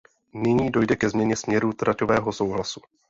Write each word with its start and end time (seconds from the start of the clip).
Nyní 0.33 0.69
dojde 0.71 0.95
ke 0.95 1.09
změně 1.09 1.35
směru 1.35 1.73
traťového 1.73 2.33
souhlasu. 2.33 2.81